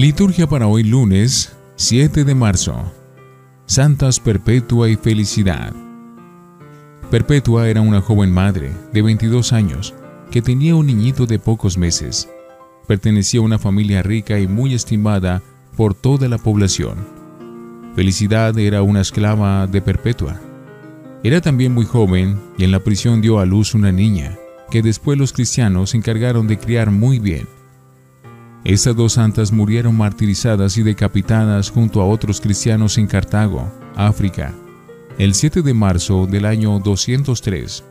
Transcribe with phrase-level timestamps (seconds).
[0.00, 2.90] Liturgia para hoy lunes 7 de marzo.
[3.66, 5.74] Santas Perpetua y Felicidad.
[7.10, 9.92] Perpetua era una joven madre de 22 años
[10.30, 12.30] que tenía un niñito de pocos meses.
[12.86, 15.42] Pertenecía a una familia rica y muy estimada
[15.76, 16.96] por toda la población.
[17.94, 20.40] Felicidad era una esclava de Perpetua.
[21.22, 24.38] Era también muy joven y en la prisión dio a luz una niña
[24.70, 27.59] que después los cristianos se encargaron de criar muy bien.
[28.64, 34.54] Estas dos santas murieron martirizadas y decapitadas junto a otros cristianos en Cartago, África,
[35.18, 37.84] el 7 de marzo del año 203.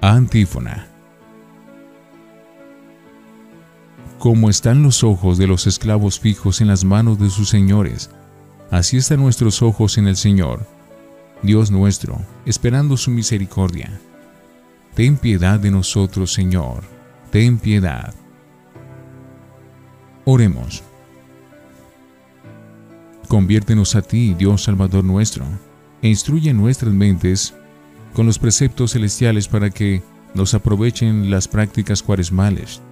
[0.00, 0.95] Antífona
[4.26, 8.10] Como están los ojos de los esclavos fijos en las manos de sus señores,
[8.72, 10.66] así están nuestros ojos en el Señor,
[11.44, 14.00] Dios nuestro, esperando su misericordia.
[14.96, 16.82] Ten piedad de nosotros, Señor,
[17.30, 18.16] ten piedad.
[20.24, 20.82] Oremos.
[23.28, 25.44] Conviértenos a ti, Dios Salvador nuestro,
[26.02, 27.54] e instruye nuestras mentes
[28.12, 30.02] con los preceptos celestiales para que
[30.34, 32.82] nos aprovechen las prácticas cuaresmales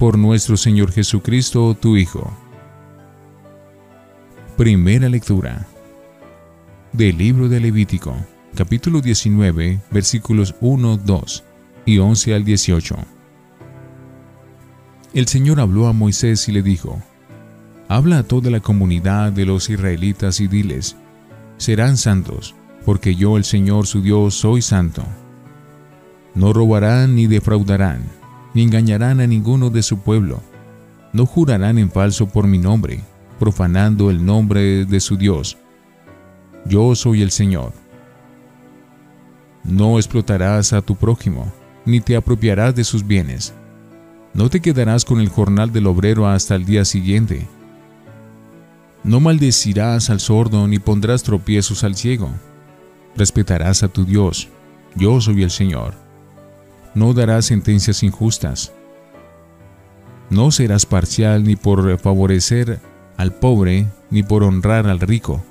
[0.00, 2.32] por nuestro Señor Jesucristo, tu Hijo.
[4.56, 5.66] Primera lectura
[6.90, 8.16] del libro de Levítico,
[8.54, 11.44] capítulo 19, versículos 1, 2
[11.84, 12.96] y 11 al 18.
[15.12, 17.02] El Señor habló a Moisés y le dijo,
[17.86, 20.96] Habla a toda la comunidad de los israelitas y diles,
[21.58, 22.54] serán santos,
[22.86, 25.04] porque yo el Señor su Dios soy santo.
[26.34, 28.19] No robarán ni defraudarán
[28.54, 30.40] ni engañarán a ninguno de su pueblo.
[31.12, 33.00] No jurarán en falso por mi nombre,
[33.38, 35.56] profanando el nombre de su Dios.
[36.66, 37.72] Yo soy el Señor.
[39.64, 41.52] No explotarás a tu prójimo,
[41.84, 43.52] ni te apropiarás de sus bienes.
[44.32, 47.46] No te quedarás con el jornal del obrero hasta el día siguiente.
[49.02, 52.30] No maldecirás al sordo ni pondrás tropiezos al ciego.
[53.16, 54.48] Respetarás a tu Dios.
[54.94, 56.09] Yo soy el Señor
[56.94, 58.72] no darás sentencias injustas.
[60.28, 62.80] No serás parcial ni por favorecer
[63.16, 65.42] al pobre ni por honrar al rico.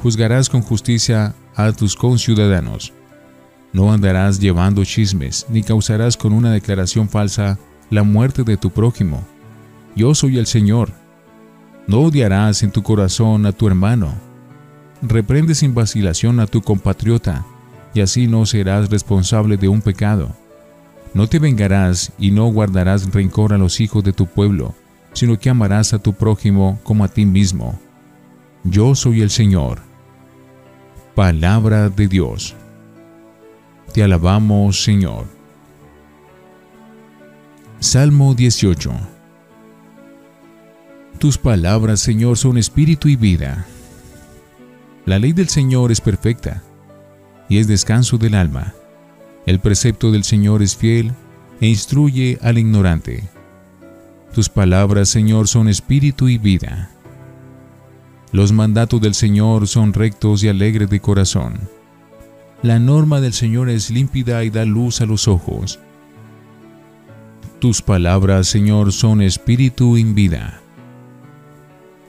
[0.00, 2.92] Juzgarás con justicia a tus conciudadanos.
[3.72, 7.58] No andarás llevando chismes, ni causarás con una declaración falsa
[7.90, 9.24] la muerte de tu prójimo.
[9.96, 10.92] Yo soy el Señor.
[11.86, 14.14] No odiarás en tu corazón a tu hermano.
[15.00, 17.44] Reprende sin vacilación a tu compatriota,
[17.94, 20.34] y así no serás responsable de un pecado.
[21.14, 24.74] No te vengarás y no guardarás rencor a los hijos de tu pueblo,
[25.12, 27.78] sino que amarás a tu prójimo como a ti mismo.
[28.64, 29.80] Yo soy el Señor.
[31.14, 32.54] Palabra de Dios.
[33.92, 35.26] Te alabamos, Señor.
[37.80, 38.90] Salmo 18.
[41.18, 43.66] Tus palabras, Señor, son espíritu y vida.
[45.04, 46.62] La ley del Señor es perfecta
[47.48, 48.72] y es descanso del alma.
[49.46, 51.12] El precepto del Señor es fiel
[51.60, 53.24] e instruye al ignorante.
[54.34, 56.90] Tus palabras, Señor, son espíritu y vida.
[58.30, 61.68] Los mandatos del Señor son rectos y alegres de corazón.
[62.62, 65.80] La norma del Señor es límpida y da luz a los ojos.
[67.58, 70.60] Tus palabras, Señor, son espíritu y vida.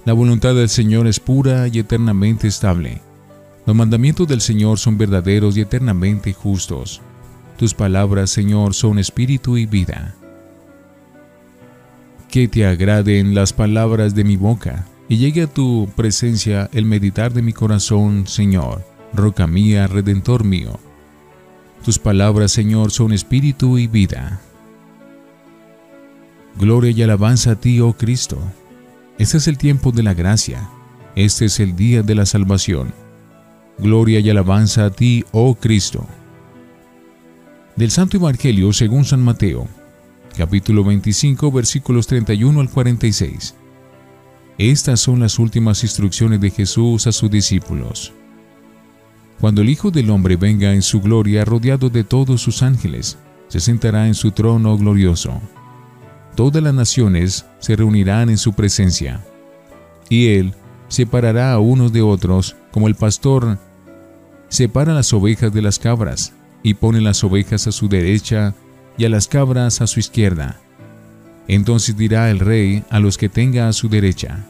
[0.05, 3.01] La voluntad del Señor es pura y eternamente estable.
[3.65, 7.01] Los mandamientos del Señor son verdaderos y eternamente justos.
[7.63, 10.15] Tus palabras, Señor, son espíritu y vida.
[12.29, 17.31] Que te agraden las palabras de mi boca y llegue a tu presencia el meditar
[17.31, 20.77] de mi corazón, Señor, roca mía, redentor mío.
[21.85, 24.41] Tus palabras, Señor, son espíritu y vida.
[26.59, 28.39] Gloria y alabanza a ti, oh Cristo.
[29.17, 30.69] Este es el tiempo de la gracia.
[31.15, 32.93] Este es el día de la salvación.
[33.77, 36.05] Gloria y alabanza a ti, oh Cristo.
[37.75, 39.67] Del Santo Evangelio según San Mateo,
[40.37, 43.55] capítulo 25, versículos 31 al 46.
[44.59, 48.13] Estas son las últimas instrucciones de Jesús a sus discípulos.
[49.41, 53.17] Cuando el Hijo del Hombre venga en su gloria rodeado de todos sus ángeles,
[53.47, 55.41] se sentará en su trono glorioso.
[56.35, 59.25] Todas las naciones se reunirán en su presencia,
[60.09, 60.53] y Él
[60.89, 63.57] separará a unos de otros como el pastor
[64.47, 66.33] separa las ovejas de las cabras
[66.63, 68.55] y pone las ovejas a su derecha
[68.97, 70.59] y a las cabras a su izquierda.
[71.47, 74.45] Entonces dirá el rey a los que tenga a su derecha,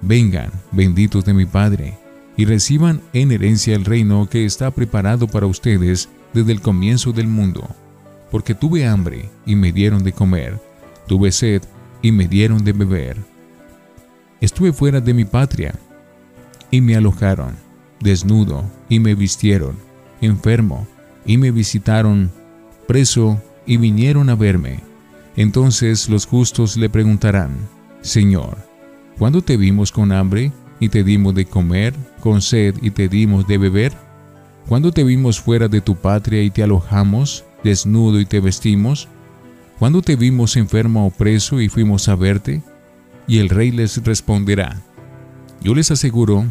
[0.00, 1.98] Vengan, benditos de mi Padre,
[2.36, 7.26] y reciban en herencia el reino que está preparado para ustedes desde el comienzo del
[7.26, 7.68] mundo.
[8.30, 10.60] Porque tuve hambre y me dieron de comer,
[11.08, 11.62] tuve sed
[12.00, 13.16] y me dieron de beber.
[14.40, 15.74] Estuve fuera de mi patria
[16.70, 17.56] y me alojaron,
[17.98, 19.76] desnudo y me vistieron,
[20.20, 20.86] enfermo
[21.28, 22.32] y me visitaron,
[22.88, 24.80] preso y vinieron a verme.
[25.36, 27.50] Entonces los justos le preguntarán,
[28.00, 28.56] Señor,
[29.18, 33.46] ¿cuándo te vimos con hambre y te dimos de comer, con sed y te dimos
[33.46, 33.92] de beber?
[34.68, 39.06] ¿Cuándo te vimos fuera de tu patria y te alojamos, desnudo y te vestimos?
[39.78, 42.62] ¿Cuándo te vimos enfermo o preso y fuimos a verte?
[43.26, 44.80] Y el rey les responderá,
[45.60, 46.46] yo les aseguro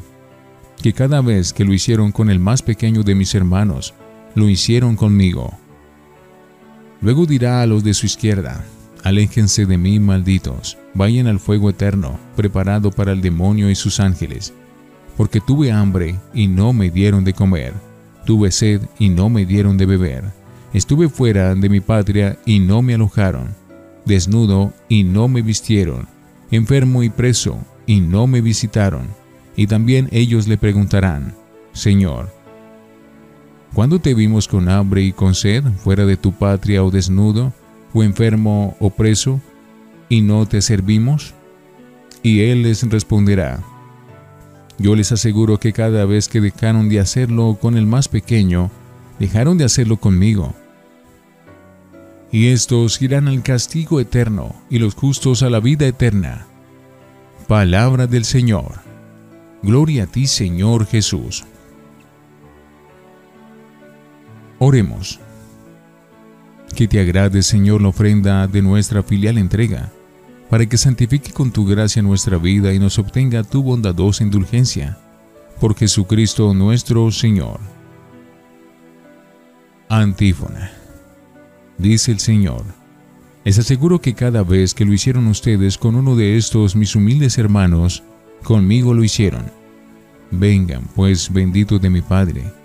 [0.83, 3.95] que cada vez que lo hicieron con el más pequeño de mis hermanos,
[4.37, 5.51] lo hicieron conmigo.
[7.01, 8.63] Luego dirá a los de su izquierda,
[9.03, 14.53] Aléjense de mí, malditos, vayan al fuego eterno, preparado para el demonio y sus ángeles.
[15.15, 17.73] Porque tuve hambre y no me dieron de comer,
[18.25, 20.25] tuve sed y no me dieron de beber,
[20.71, 23.55] estuve fuera de mi patria y no me alojaron,
[24.05, 26.07] desnudo y no me vistieron,
[26.51, 27.57] enfermo y preso
[27.87, 29.07] y no me visitaron.
[29.55, 31.33] Y también ellos le preguntarán,
[31.73, 32.36] Señor,
[33.73, 37.53] ¿cuándo te vimos con hambre y con sed fuera de tu patria o desnudo?
[37.93, 39.41] o enfermo o preso,
[40.09, 41.33] y no te servimos?
[42.23, 43.59] Y él les responderá,
[44.77, 48.69] yo les aseguro que cada vez que dejaron de hacerlo con el más pequeño,
[49.19, 50.53] dejaron de hacerlo conmigo.
[52.31, 56.45] Y estos irán al castigo eterno y los justos a la vida eterna.
[57.47, 58.81] Palabra del Señor.
[59.63, 61.45] Gloria a ti, Señor Jesús.
[64.59, 65.19] Oremos.
[66.75, 69.91] Que te agrade, Señor, la ofrenda de nuestra filial entrega,
[70.49, 74.97] para que santifique con tu gracia nuestra vida y nos obtenga tu bondadosa indulgencia.
[75.59, 77.59] Por Jesucristo nuestro Señor.
[79.89, 80.71] Antífona.
[81.77, 82.63] Dice el Señor,
[83.43, 87.37] les aseguro que cada vez que lo hicieron ustedes con uno de estos mis humildes
[87.37, 88.03] hermanos,
[88.43, 89.45] conmigo lo hicieron.
[90.31, 92.56] Vengan, pues, benditos de mi Padre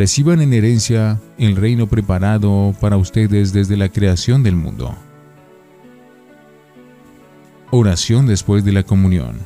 [0.00, 4.96] reciban en herencia el reino preparado para ustedes desde la creación del mundo.
[7.70, 9.40] Oración después de la comunión.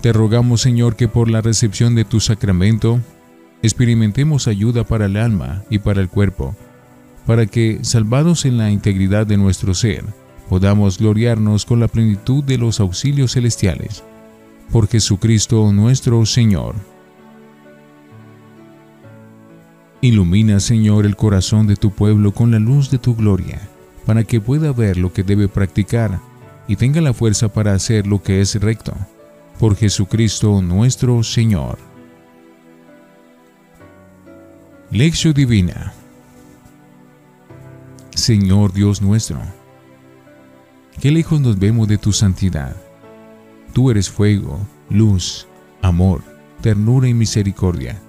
[0.00, 2.98] Te rogamos, Señor, que por la recepción de tu sacramento
[3.62, 6.56] experimentemos ayuda para el alma y para el cuerpo,
[7.24, 10.04] para que, salvados en la integridad de nuestro ser,
[10.48, 14.02] podamos gloriarnos con la plenitud de los auxilios celestiales.
[14.72, 16.74] Por Jesucristo nuestro Señor.
[20.04, 23.60] Ilumina, Señor, el corazón de tu pueblo con la luz de tu gloria,
[24.04, 26.18] para que pueda ver lo que debe practicar
[26.66, 28.92] y tenga la fuerza para hacer lo que es recto.
[29.60, 31.78] Por Jesucristo nuestro Señor.
[34.90, 35.94] Lección Divina
[38.12, 39.38] Señor Dios nuestro,
[41.00, 42.74] qué lejos nos vemos de tu santidad.
[43.72, 44.58] Tú eres fuego,
[44.90, 45.46] luz,
[45.80, 46.22] amor,
[46.60, 48.02] ternura y misericordia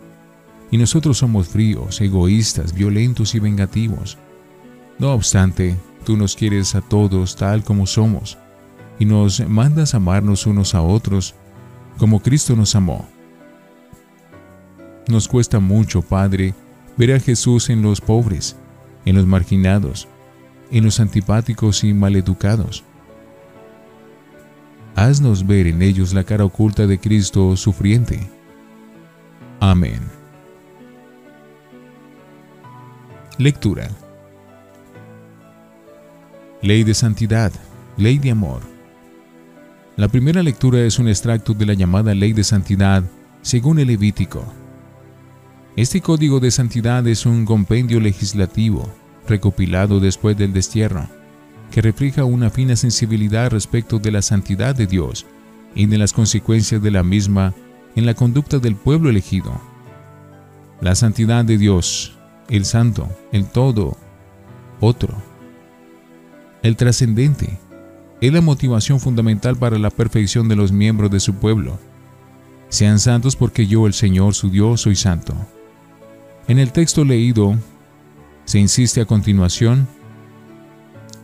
[0.74, 4.18] y nosotros somos fríos, egoístas, violentos y vengativos.
[4.98, 8.39] No obstante, tú nos quieres a todos tal como somos
[8.98, 11.36] y nos mandas amarnos unos a otros
[12.00, 13.08] como Cristo nos amó.
[15.08, 16.56] Nos cuesta mucho, Padre,
[16.98, 18.56] ver a Jesús en los pobres,
[19.06, 20.08] en los marginados,
[20.72, 22.84] en los antipáticos y maleducados.
[24.96, 28.27] Haznos ver en ellos la cara oculta de Cristo sufriente.
[29.60, 30.23] Amén.
[33.39, 33.89] Lectura.
[36.61, 37.51] Ley de santidad,
[37.97, 38.61] ley de amor.
[39.95, 43.03] La primera lectura es un extracto de la llamada ley de santidad
[43.41, 44.45] según el Levítico.
[45.75, 48.87] Este código de santidad es un compendio legislativo
[49.27, 51.09] recopilado después del destierro,
[51.71, 55.25] que refleja una fina sensibilidad respecto de la santidad de Dios
[55.73, 57.55] y de las consecuencias de la misma
[57.95, 59.59] en la conducta del pueblo elegido.
[60.81, 62.15] La santidad de Dios
[62.50, 63.97] el santo, el todo,
[64.79, 65.15] otro.
[66.62, 67.59] El trascendente
[68.21, 71.77] es la motivación fundamental para la perfección de los miembros de su pueblo.
[72.69, 75.35] Sean santos porque yo, el Señor, su Dios, soy santo.
[76.47, 77.55] En el texto leído,
[78.45, 79.88] se insiste a continuación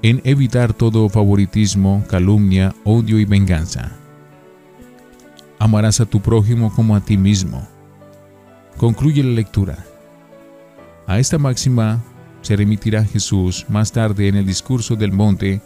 [0.01, 3.91] en evitar todo favoritismo, calumnia, odio y venganza.
[5.57, 7.67] Amarás a tu prójimo como a ti mismo.
[8.77, 9.88] Concluye la lectura.
[11.09, 12.03] A esta máxima
[12.43, 15.59] se remitirá Jesús más tarde en el discurso del monte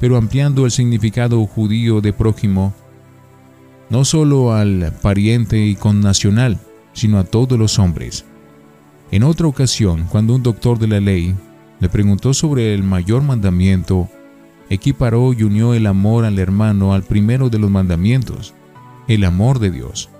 [0.00, 2.74] pero ampliando el significado judío de prójimo
[3.90, 6.58] no solo al pariente y connacional,
[6.94, 8.24] sino a todos los hombres.
[9.12, 11.34] En otra ocasión, cuando un doctor de la ley
[11.78, 14.08] le preguntó sobre el mayor mandamiento,
[14.68, 18.52] equiparó y unió el amor al hermano al primero de los mandamientos,
[19.06, 20.10] el amor de Dios.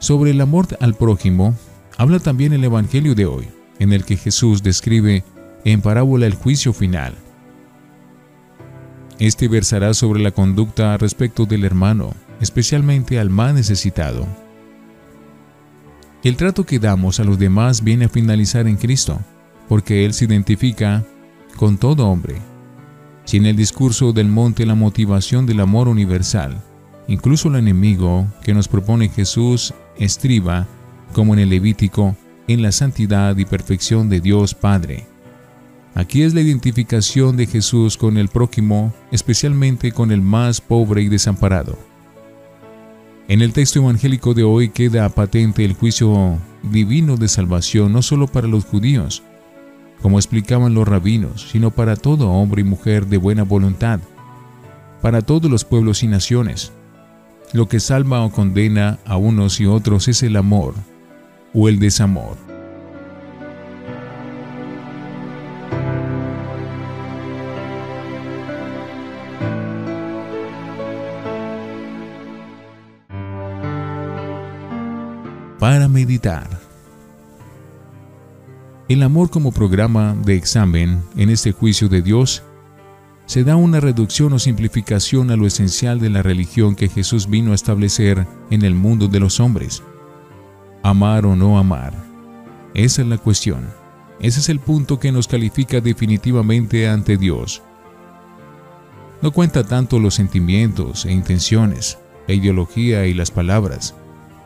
[0.00, 1.54] Sobre el amor al prójimo,
[1.98, 3.48] habla también el Evangelio de hoy,
[3.80, 5.24] en el que Jesús describe
[5.64, 7.14] en parábola el juicio final.
[9.18, 14.26] Este versará sobre la conducta respecto del hermano, especialmente al más necesitado.
[16.22, 19.18] El trato que damos a los demás viene a finalizar en Cristo,
[19.68, 21.04] porque Él se identifica
[21.56, 22.36] con todo hombre.
[23.24, 26.62] Si en el discurso del monte la motivación del amor universal,
[27.08, 30.68] incluso el enemigo que nos propone Jesús estriba,
[31.12, 32.16] como en el Levítico,
[32.48, 35.06] en la santidad y perfección de Dios Padre.
[35.94, 41.08] Aquí es la identificación de Jesús con el prójimo, especialmente con el más pobre y
[41.08, 41.78] desamparado.
[43.28, 48.26] En el texto evangélico de hoy queda patente el juicio divino de salvación no solo
[48.26, 49.22] para los judíos,
[50.00, 54.00] como explicaban los rabinos, sino para todo hombre y mujer de buena voluntad,
[55.02, 56.72] para todos los pueblos y naciones.
[57.52, 60.74] Lo que salva o condena a unos y otros es el amor
[61.54, 62.48] o el desamor.
[75.58, 76.48] para meditar.
[78.88, 82.42] El amor como programa de examen en este juicio de Dios
[83.26, 87.52] se da una reducción o simplificación a lo esencial de la religión que Jesús vino
[87.52, 89.82] a establecer en el mundo de los hombres.
[90.82, 91.92] Amar o no amar.
[92.74, 93.68] Esa es la cuestión.
[94.20, 97.62] Ese es el punto que nos califica definitivamente ante Dios.
[99.22, 103.94] No cuenta tanto los sentimientos e intenciones, la ideología y las palabras,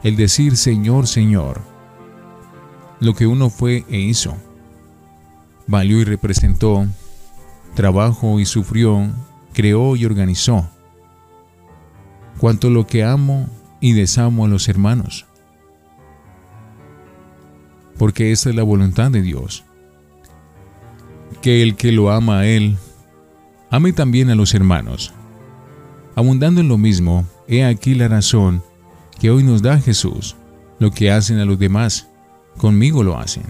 [0.02, 1.60] el decir Señor, Señor,
[3.00, 4.36] lo que uno fue e hizo,
[5.66, 6.86] valió y representó,
[7.74, 9.10] trabajó y sufrió,
[9.52, 10.68] creó y organizó,
[12.38, 13.48] cuanto lo que amo
[13.80, 15.26] y desamo a los hermanos,
[18.02, 19.62] porque esa es la voluntad de Dios,
[21.40, 22.76] que el que lo ama a Él,
[23.70, 25.14] ame también a los hermanos.
[26.16, 28.60] Abundando en lo mismo, he aquí la razón
[29.20, 30.34] que hoy nos da Jesús.
[30.80, 32.08] Lo que hacen a los demás,
[32.56, 33.44] conmigo lo hacen.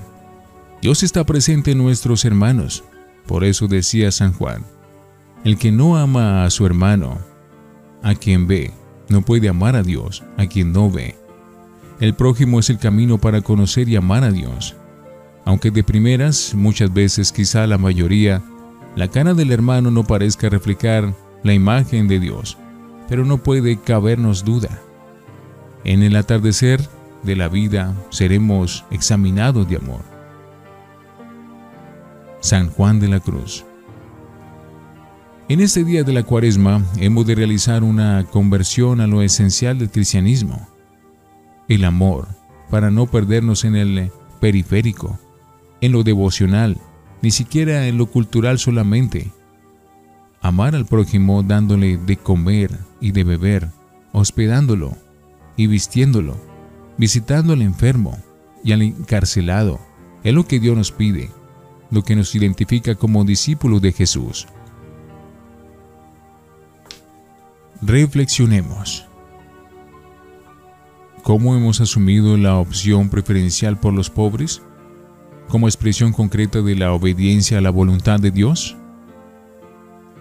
[0.83, 2.85] Dios está presente en nuestros hermanos.
[3.27, 4.67] Por eso decía San Juan,
[5.45, 7.21] el que no ama a su hermano,
[8.03, 8.71] a quien ve,
[9.09, 11.17] no puede amar a Dios, a quien no ve.
[12.03, 14.75] El prójimo es el camino para conocer y amar a Dios.
[15.45, 18.43] Aunque de primeras, muchas veces quizá la mayoría,
[18.97, 22.59] la cara del hermano no parezca reflejar la imagen de Dios,
[23.09, 24.81] pero no puede cabernos duda
[25.85, 26.81] en el atardecer
[27.23, 30.03] de la vida seremos examinados de amor.
[32.41, 33.65] San Juan de la Cruz.
[35.49, 39.91] En este día de la cuaresma hemos de realizar una conversión a lo esencial del
[39.91, 40.69] cristianismo,
[41.69, 42.29] el amor,
[42.71, 45.19] para no perdernos en el periférico,
[45.81, 46.79] en lo devocional,
[47.21, 49.31] ni siquiera en lo cultural solamente.
[50.41, 53.69] Amar al prójimo dándole de comer y de beber,
[54.13, 54.97] hospedándolo,
[55.57, 56.37] y vistiéndolo,
[56.99, 58.19] visitando al enfermo
[58.65, 59.81] y al encarcelado.
[60.25, 61.31] Es lo que Dios nos pide,
[61.91, 64.47] lo que nos identifica como discípulos de Jesús.
[67.81, 69.07] Reflexionemos.
[71.23, 74.61] ¿Cómo hemos asumido la opción preferencial por los pobres
[75.49, 78.77] como expresión concreta de la obediencia a la voluntad de Dios?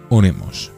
[0.09, 0.71] Oremos.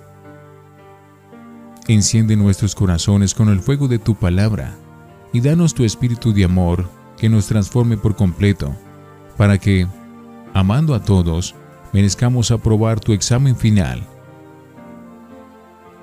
[1.88, 4.78] Enciende nuestros corazones con el fuego de tu palabra
[5.34, 8.74] y danos tu espíritu de amor que nos transforme por completo,
[9.36, 9.88] para que,
[10.54, 11.54] amando a todos,
[11.92, 14.08] merezcamos aprobar tu examen final.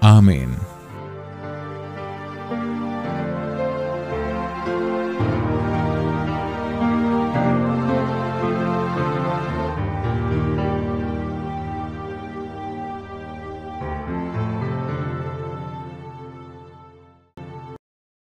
[0.03, 0.51] Amén.